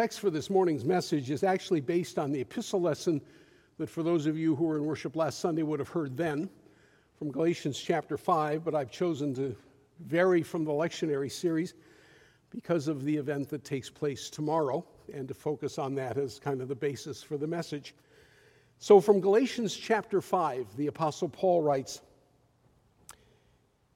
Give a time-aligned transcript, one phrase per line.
[0.00, 3.20] text for this morning's message is actually based on the epistle lesson
[3.76, 6.48] that, for those of you who were in worship last Sunday, would have heard then
[7.18, 9.54] from Galatians chapter 5, but I've chosen to
[10.06, 11.74] vary from the lectionary series
[12.48, 14.82] because of the event that takes place tomorrow
[15.12, 17.94] and to focus on that as kind of the basis for the message.
[18.78, 22.00] So, from Galatians chapter 5, the Apostle Paul writes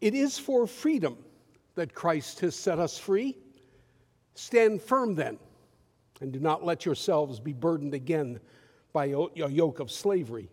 [0.03, 1.17] It is for freedom
[1.77, 3.39] that Christ has set us free.
[4.35, 5.39] Stand firm then
[6.21, 8.41] and do not let yourselves be burdened again
[8.93, 10.49] by a yoke of slavery.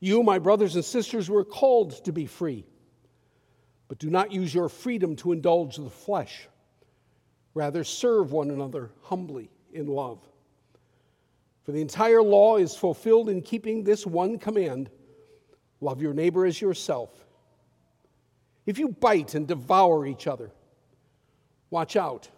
[0.00, 2.64] You, my brothers and sisters, were called to be free,
[3.88, 6.48] but do not use your freedom to indulge the flesh.
[7.54, 10.20] Rather, serve one another humbly in love.
[11.64, 14.90] For the entire law is fulfilled in keeping this one command
[15.80, 17.10] love your neighbor as yourself.
[18.66, 20.50] If you bite and devour each other,
[21.70, 22.28] watch out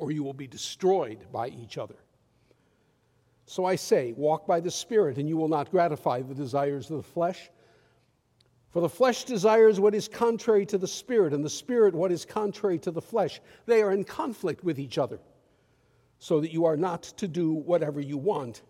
[0.00, 1.96] or you will be destroyed by each other.
[3.44, 6.96] So I say, walk by the Spirit, and you will not gratify the desires of
[6.96, 7.50] the flesh.
[8.70, 12.24] For the flesh desires what is contrary to the Spirit, and the Spirit what is
[12.24, 13.42] contrary to the flesh.
[13.66, 15.20] They are in conflict with each other,
[16.18, 18.62] so that you are not to do whatever you want.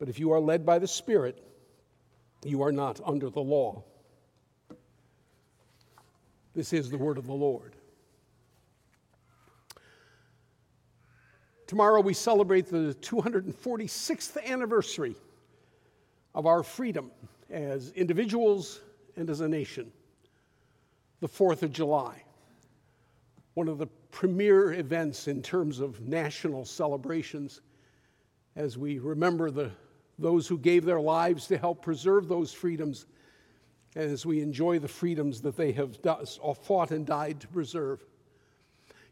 [0.00, 1.44] But if you are led by the Spirit,
[2.44, 3.84] you are not under the law.
[6.54, 7.76] This is the word of the Lord.
[11.72, 15.16] Tomorrow we celebrate the 246th anniversary
[16.34, 17.10] of our freedom
[17.48, 18.82] as individuals
[19.16, 19.90] and as a nation,
[21.20, 22.24] the 4th of July.
[23.54, 27.62] One of the premier events in terms of national celebrations
[28.54, 29.70] as we remember the,
[30.18, 33.06] those who gave their lives to help preserve those freedoms,
[33.96, 35.96] as we enjoy the freedoms that they have
[36.62, 38.04] fought and died to preserve.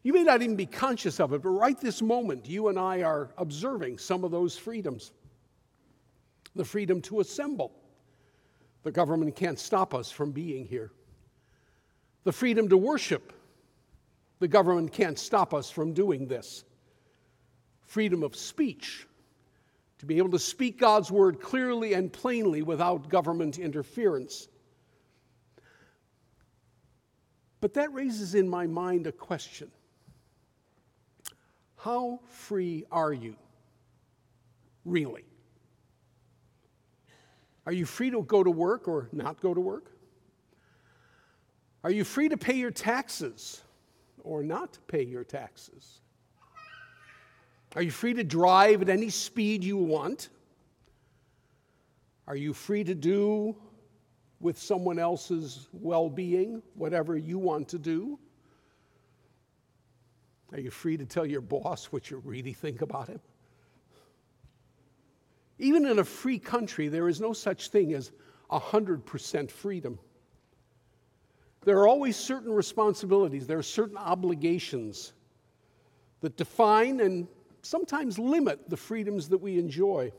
[0.03, 3.03] You may not even be conscious of it, but right this moment, you and I
[3.03, 5.11] are observing some of those freedoms.
[6.55, 7.71] The freedom to assemble.
[8.83, 10.91] The government can't stop us from being here.
[12.23, 13.31] The freedom to worship.
[14.39, 16.63] The government can't stop us from doing this.
[17.83, 19.07] Freedom of speech.
[19.99, 24.47] To be able to speak God's word clearly and plainly without government interference.
[27.59, 29.71] But that raises in my mind a question
[31.81, 33.35] how free are you?
[34.85, 35.25] Really?
[37.65, 39.91] Are you free to go to work or not go to work?
[41.83, 43.63] Are you free to pay your taxes
[44.23, 46.01] or not pay your taxes?
[47.75, 50.29] Are you free to drive at any speed you want?
[52.27, 53.55] Are you free to do
[54.39, 58.19] with someone else's well being whatever you want to do?
[60.53, 63.21] Are you free to tell your boss what you really think about him?
[65.59, 68.11] Even in a free country, there is no such thing as
[68.51, 69.99] 100% freedom.
[71.63, 75.13] There are always certain responsibilities, there are certain obligations
[76.21, 77.27] that define and
[77.61, 80.11] sometimes limit the freedoms that we enjoy.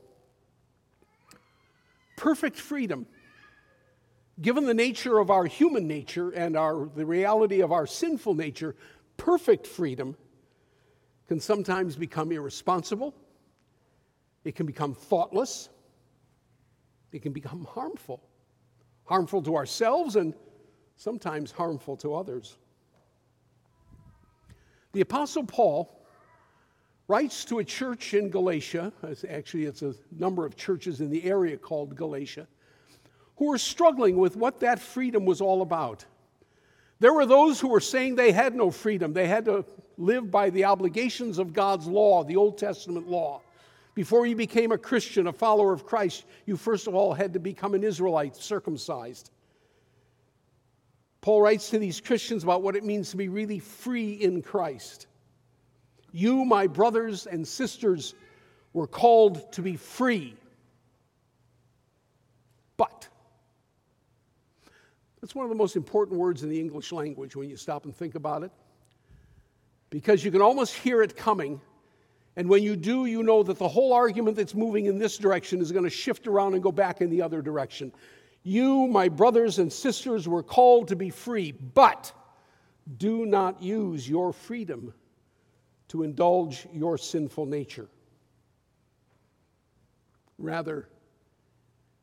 [2.15, 3.05] Perfect freedom,
[4.41, 8.75] given the nature of our human nature and our, the reality of our sinful nature,
[9.17, 10.15] perfect freedom
[11.27, 13.13] can sometimes become irresponsible,
[14.43, 15.69] it can become thoughtless,
[17.11, 18.21] it can become harmful.
[19.05, 20.33] Harmful to ourselves and
[20.95, 22.57] sometimes harmful to others.
[24.93, 26.05] The Apostle Paul
[27.07, 28.93] writes to a church in Galatia,
[29.29, 32.47] actually, it's a number of churches in the area called Galatia,
[33.35, 36.05] who are struggling with what that freedom was all about.
[36.99, 39.11] There were those who were saying they had no freedom.
[39.11, 39.65] They had to
[39.97, 43.41] live by the obligations of God's law, the Old Testament law.
[43.95, 47.39] Before you became a Christian, a follower of Christ, you first of all had to
[47.39, 49.29] become an Israelite, circumcised.
[51.21, 55.07] Paul writes to these Christians about what it means to be really free in Christ.
[56.11, 58.13] You, my brothers and sisters,
[58.73, 60.35] were called to be free.
[62.75, 63.07] But
[65.21, 67.95] that's one of the most important words in the English language when you stop and
[67.95, 68.51] think about it.
[69.93, 71.61] Because you can almost hear it coming.
[72.35, 75.61] And when you do, you know that the whole argument that's moving in this direction
[75.61, 77.93] is going to shift around and go back in the other direction.
[78.41, 82.11] You, my brothers and sisters, were called to be free, but
[82.97, 84.95] do not use your freedom
[85.89, 87.87] to indulge your sinful nature.
[90.39, 90.89] Rather,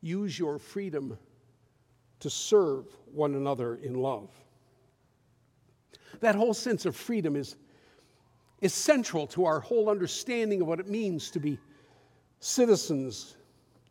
[0.00, 1.18] use your freedom
[2.20, 4.30] to serve one another in love.
[6.20, 7.56] That whole sense of freedom is,
[8.60, 11.58] is central to our whole understanding of what it means to be
[12.40, 13.36] citizens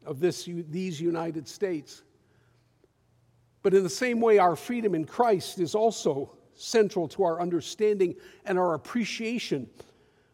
[0.05, 2.03] of this, these United States.
[3.61, 8.15] But in the same way, our freedom in Christ is also central to our understanding
[8.45, 9.69] and our appreciation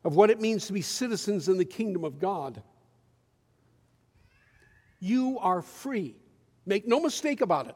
[0.03, 2.61] of what it means to be citizens in the kingdom of God.
[4.99, 6.15] You are free.
[6.65, 7.75] Make no mistake about it.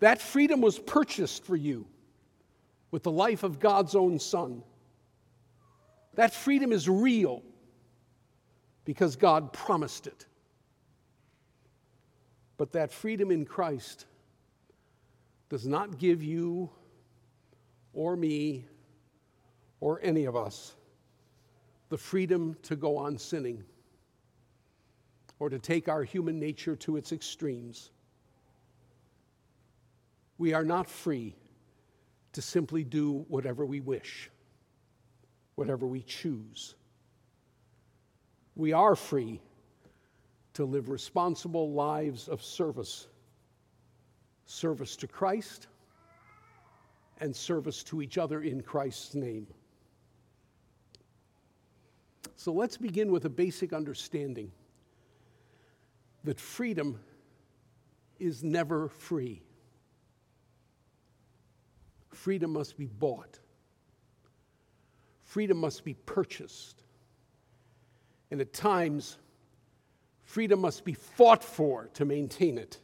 [0.00, 1.86] That freedom was purchased for you
[2.94, 4.62] with the life of God's own Son.
[6.14, 7.42] That freedom is real
[8.84, 10.26] because God promised it.
[12.56, 14.06] But that freedom in Christ
[15.48, 16.70] does not give you
[17.92, 18.64] or me
[19.80, 20.76] or any of us
[21.88, 23.64] the freedom to go on sinning
[25.40, 27.90] or to take our human nature to its extremes.
[30.38, 31.34] We are not free
[32.34, 34.30] to simply do whatever we wish,
[35.54, 36.74] whatever we choose.
[38.56, 39.40] We are free
[40.54, 43.08] to live responsible lives of service
[44.46, 45.68] service to Christ
[47.20, 49.46] and service to each other in Christ's name.
[52.36, 54.52] So let's begin with a basic understanding
[56.24, 57.00] that freedom
[58.18, 59.42] is never free.
[62.24, 63.38] Freedom must be bought.
[65.24, 66.82] Freedom must be purchased.
[68.30, 69.18] And at times,
[70.22, 72.80] freedom must be fought for to maintain it.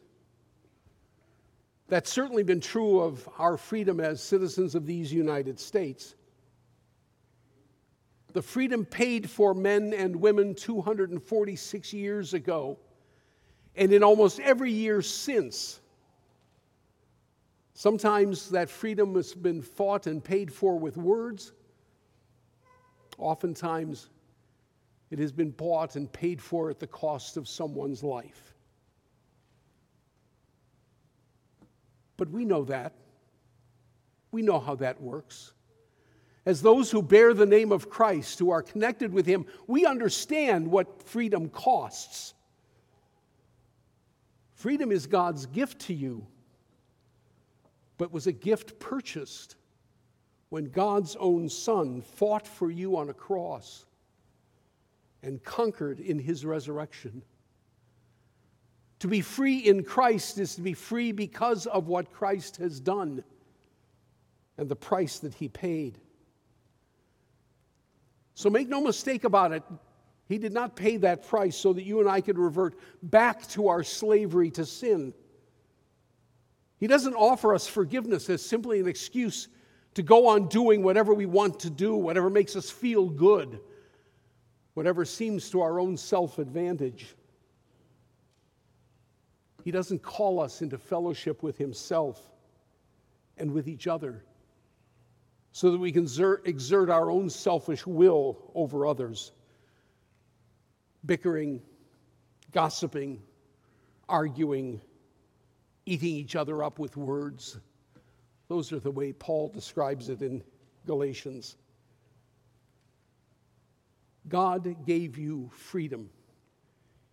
[1.89, 6.17] That's certainly been true of our freedom as citizens of these United States.
[8.35, 12.79] The freedom paid for men and women 246 years ago,
[13.75, 15.81] and in almost every year since.
[17.81, 21.53] Sometimes that freedom has been fought and paid for with words.
[23.17, 24.11] Oftentimes,
[25.11, 28.53] it has been bought and paid for at the cost of someone's life.
[32.19, 32.93] But we know that.
[34.31, 35.55] We know how that works.
[36.45, 40.71] As those who bear the name of Christ, who are connected with Him, we understand
[40.71, 42.35] what freedom costs.
[44.53, 46.27] Freedom is God's gift to you,
[48.01, 49.57] but was a gift purchased
[50.49, 53.85] when God's own Son fought for you on a cross
[55.23, 57.21] and conquered in his resurrection.
[59.01, 63.23] To be free in Christ is to be free because of what Christ has done
[64.57, 65.99] and the price that he paid.
[68.33, 69.63] So make no mistake about it,
[70.27, 73.69] he did not pay that price so that you and I could revert back to
[73.69, 75.13] our slavery to sin.
[76.81, 79.47] He doesn't offer us forgiveness as simply an excuse
[79.95, 83.61] to go on doing whatever we want to do, whatever makes us feel good
[84.75, 87.15] whatever seems to our own self advantage.
[89.65, 92.19] He doesn't call us into fellowship with Himself
[93.37, 94.25] and with each other
[95.53, 96.05] so that we can
[96.45, 99.33] exert, our own selfish will over others,
[101.05, 101.61] bickering,
[102.53, 103.21] gossiping,
[104.09, 104.81] arguing,
[105.87, 107.59] eating each other up with words.
[108.49, 110.43] Those are the way Paul describes it in
[110.87, 111.57] Galatians.
[114.29, 116.11] God gave you freedom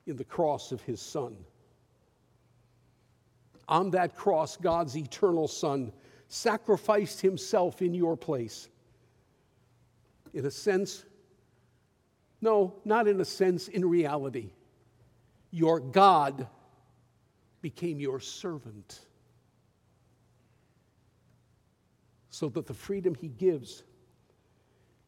[0.05, 1.35] in the cross of his Son.
[3.67, 5.91] On that cross, God's eternal Son
[6.27, 8.69] sacrificed himself in your place.
[10.33, 11.05] In a sense,
[12.41, 14.51] no, not in a sense, in reality.
[15.51, 16.47] Your God
[17.61, 19.01] became your servant
[22.29, 23.83] so that the freedom he gives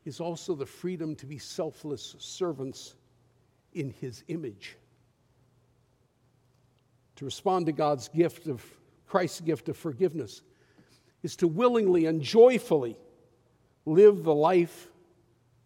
[0.06, 2.96] is also the freedom to be selfless servants
[3.74, 4.77] in his image.
[7.18, 8.65] To respond to God's gift of
[9.06, 10.41] Christ's gift of forgiveness
[11.22, 12.98] is to willingly and joyfully
[13.86, 14.88] live the life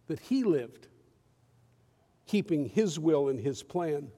[0.08, 0.88] that he lived,
[2.26, 4.08] keeping his will and his plan.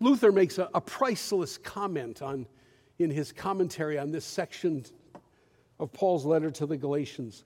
[0.00, 2.46] Luther makes a, a priceless comment on,
[2.98, 4.84] in his commentary on this section
[5.78, 7.44] of Paul's letter to the Galatians.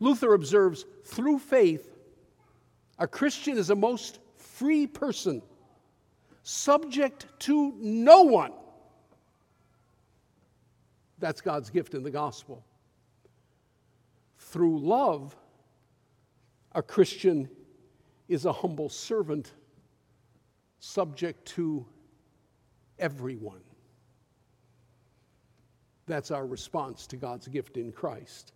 [0.00, 1.96] Luther observes through faith,
[2.98, 5.42] a Christian is a most free person,
[6.42, 8.52] subject to no one.
[11.18, 12.64] That's God's gift in the gospel.
[14.38, 15.34] Through love,
[16.72, 17.48] a Christian
[18.28, 19.52] is a humble servant,
[20.78, 21.86] subject to
[22.98, 23.60] everyone.
[26.06, 28.52] That's our response to God's gift in Christ.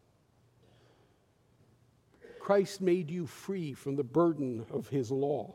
[2.38, 5.54] Christ made you free from the burden of his law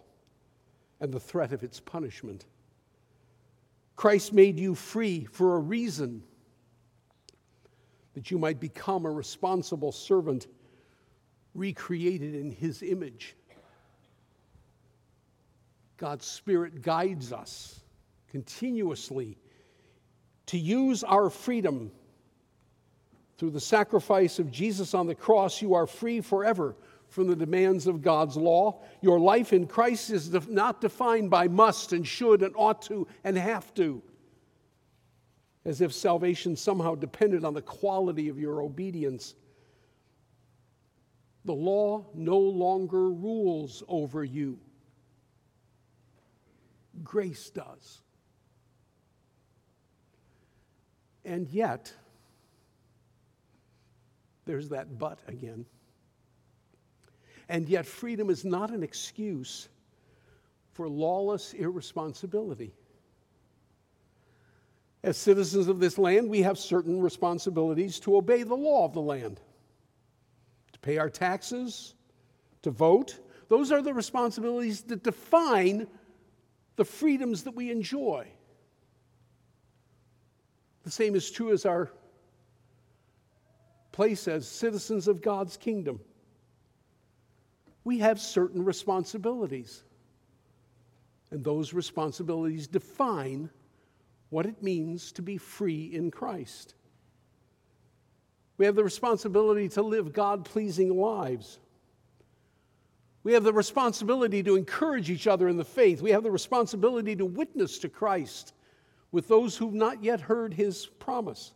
[1.00, 2.46] and the threat of its punishment.
[3.96, 6.22] Christ made you free for a reason
[8.14, 10.48] that you might become a responsible servant
[11.54, 13.36] recreated in his image.
[15.98, 17.80] God's Spirit guides us
[18.30, 19.38] continuously
[20.48, 21.92] to use our freedom.
[23.38, 26.76] Through the sacrifice of Jesus on the cross, you are free forever
[27.10, 28.82] from the demands of God's law.
[29.02, 33.38] Your life in Christ is not defined by must and should and ought to and
[33.38, 34.02] have to,
[35.64, 39.36] as if salvation somehow depended on the quality of your obedience.
[41.46, 44.60] The law no longer rules over you,
[47.04, 48.02] grace does.
[51.24, 51.92] And yet,
[54.46, 55.66] there's that but again.
[57.50, 59.70] And yet, freedom is not an excuse
[60.72, 62.74] for lawless irresponsibility.
[65.04, 69.02] As citizens of this land, we have certain responsibilities to obey the law of the
[69.02, 69.40] land,
[70.74, 71.94] to pay our taxes,
[72.64, 73.20] to vote.
[73.48, 75.88] Those are the responsibilities that define
[76.76, 78.28] the freedoms that we enjoy.
[80.84, 81.92] The same is true as our
[83.92, 86.00] place as citizens of God's kingdom.
[87.84, 89.84] We have certain responsibilities,
[91.32, 93.50] and those responsibilities define
[94.30, 96.76] what it means to be free in Christ.
[98.58, 101.60] We have the responsibility to live God pleasing lives.
[103.26, 106.00] We have the responsibility to encourage each other in the faith.
[106.00, 108.54] We have the responsibility to witness to Christ
[109.12, 111.54] with those who've not yet heard his promise.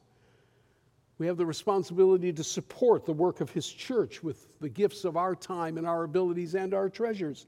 [1.20, 5.16] We have the responsibility to support the work of his church with the gifts of
[5.16, 7.46] our time and our abilities and our treasures.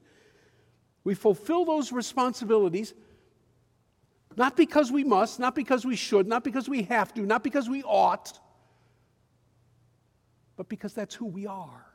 [1.02, 2.94] We fulfill those responsibilities
[4.36, 7.68] not because we must, not because we should, not because we have to, not because
[7.68, 8.38] we ought,
[10.56, 11.91] but because that's who we are.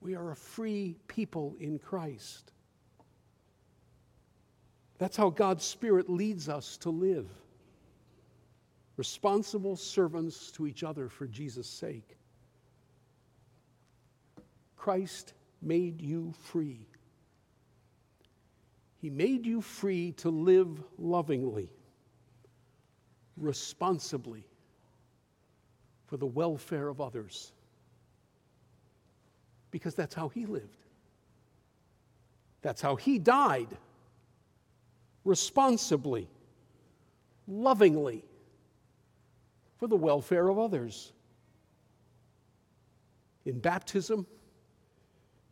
[0.00, 2.52] We are a free people in Christ.
[4.98, 7.28] That's how God's Spirit leads us to live.
[8.96, 12.16] Responsible servants to each other for Jesus' sake.
[14.76, 16.86] Christ made you free.
[18.98, 21.70] He made you free to live lovingly,
[23.38, 24.44] responsibly,
[26.06, 27.52] for the welfare of others.
[29.70, 30.76] Because that's how he lived.
[32.62, 33.68] That's how he died
[35.24, 36.28] responsibly,
[37.46, 38.24] lovingly,
[39.78, 41.12] for the welfare of others.
[43.46, 44.26] In baptism,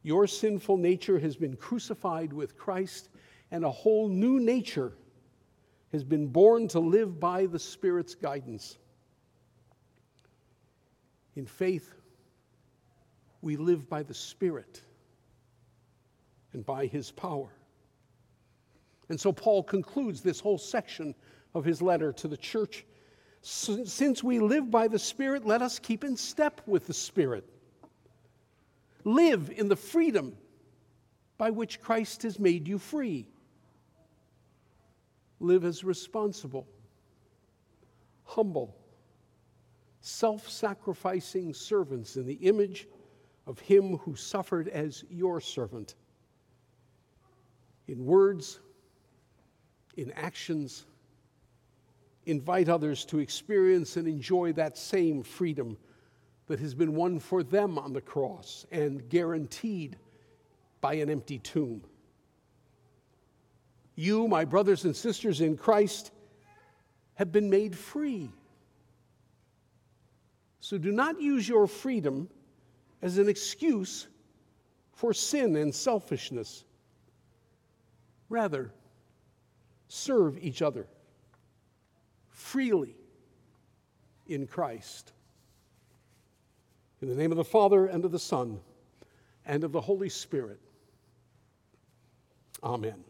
[0.03, 3.09] your sinful nature has been crucified with Christ,
[3.51, 4.93] and a whole new nature
[5.93, 8.79] has been born to live by the Spirit's guidance.
[11.37, 11.95] In faith,
[13.42, 14.83] we live by the Spirit
[16.52, 17.50] and by His power.
[19.09, 21.14] And so Paul concludes this whole section
[21.54, 22.85] of his letter to the church.
[23.40, 27.49] Since we live by the Spirit, let us keep in step with the Spirit.
[29.04, 30.37] Live in the freedom
[31.38, 33.28] by which Christ has made you free.
[35.40, 36.66] Live as responsible,
[38.25, 38.76] humble,
[40.00, 42.88] self sacrificing servants in the image
[43.49, 45.95] of Him who suffered as your servant.
[47.88, 48.61] In words,
[49.97, 50.85] in actions,
[52.26, 55.78] invite others to experience and enjoy that same freedom
[56.47, 59.97] that has been won for them on the cross and guaranteed
[60.83, 61.83] by an empty tomb.
[63.97, 66.12] You, my brothers and sisters in Christ,
[67.14, 68.31] have been made free.
[70.61, 72.28] So do not use your freedom
[73.02, 74.09] as an excuse
[74.93, 76.64] for sin and selfishness.
[78.28, 78.73] Rather,
[79.88, 80.87] serve each other
[82.31, 82.95] freely
[84.26, 85.12] in Christ.
[87.00, 88.59] In the name of the Father, and of the Son,
[89.47, 90.61] and of the Holy Spirit.
[92.62, 93.05] Amen.